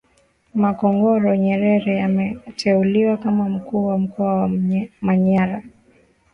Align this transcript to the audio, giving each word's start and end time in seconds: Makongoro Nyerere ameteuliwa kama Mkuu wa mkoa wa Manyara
Makongoro 0.53 1.35
Nyerere 1.35 2.01
ameteuliwa 2.03 3.17
kama 3.17 3.49
Mkuu 3.49 3.85
wa 3.85 3.97
mkoa 3.97 4.35
wa 4.35 4.49
Manyara 5.01 5.63